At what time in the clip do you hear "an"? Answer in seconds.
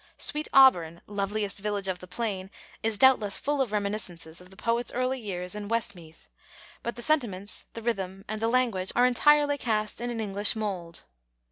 10.09-10.19